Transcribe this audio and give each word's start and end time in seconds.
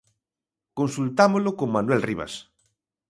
Consultámolo 0.79 1.49
con 1.59 1.71
Manuel 1.75 2.01
Rivas. 2.07 2.33